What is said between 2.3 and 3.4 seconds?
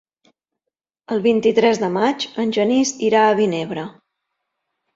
en Genís irà a